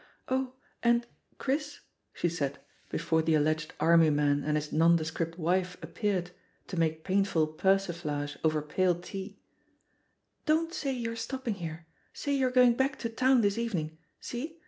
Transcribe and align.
0h, 0.29 0.51
and, 0.81 1.05
Chris," 1.37 1.81
she 2.11 2.27
said, 2.27 2.57
before 2.89 3.21
the 3.21 3.35
alleged 3.35 3.73
army 3.79 4.09
man 4.09 4.43
and 4.43 4.57
his 4.57 4.71
nondescript 4.73 5.37
wife 5.37 5.77
appeared, 5.83 6.31
to 6.65 6.75
make 6.75 7.03
painful 7.03 7.45
persiflage 7.45 8.35
over 8.43 8.63
pale 8.63 8.95
tea, 8.99 9.37
"don't 10.47 10.73
say 10.73 10.91
you're 10.91 11.15
stopping 11.15 11.53
here, 11.53 11.85
say 12.13 12.33
you're 12.33 12.49
going 12.49 12.73
back 12.73 12.97
to 12.97 13.09
town 13.09 13.41
this 13.41 13.59
evening 13.59 13.91
I 13.91 13.99
See 14.21 14.59